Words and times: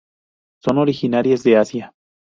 Son 0.63 0.79
originarias 0.79 1.43
de 1.43 1.57
Asia. 1.57 1.93